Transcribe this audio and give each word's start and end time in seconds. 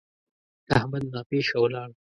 احمد 0.77 1.03
ناپېښه 1.13 1.57
ولاړ. 1.61 1.89